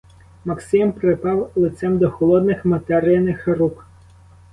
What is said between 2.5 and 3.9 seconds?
материних рук.